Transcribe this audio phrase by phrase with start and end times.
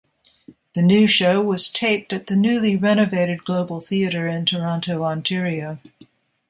[0.73, 5.77] The new show was taped at the newly renovated Global Theatre in Toronto, Ontario.